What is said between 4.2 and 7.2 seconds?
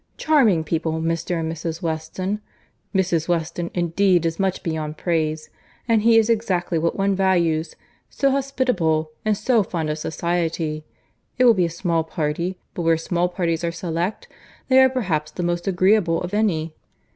is much beyond praise, and he is exactly what one